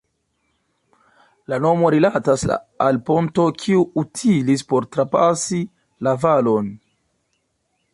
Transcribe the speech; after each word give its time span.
La 1.53 1.59
nomo 1.65 1.91
rilatas 1.97 2.47
al 2.87 2.99
ponto 3.11 3.47
kiu 3.61 3.87
utilis 4.05 4.67
por 4.73 4.91
trapasi 4.97 5.65
la 6.09 6.21
valon. 6.27 6.77